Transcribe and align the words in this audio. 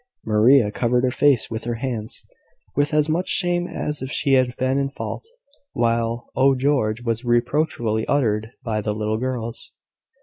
Maria 0.25 0.71
covered 0.71 1.03
her 1.03 1.11
face 1.11 1.51
with 1.51 1.65
her 1.65 1.75
hands, 1.75 2.23
with 2.75 2.91
as 2.91 3.07
much 3.07 3.29
shame 3.29 3.67
as 3.67 4.01
if 4.01 4.09
she 4.11 4.33
had 4.33 4.57
been 4.57 4.79
in 4.79 4.89
fault, 4.89 5.23
while 5.73 6.31
"Oh, 6.35 6.55
George!" 6.55 7.03
was 7.03 7.23
reproachfully 7.23 8.07
uttered 8.07 8.49
by 8.63 8.81
the 8.81 8.95
little 8.95 9.19
girls. 9.19 9.71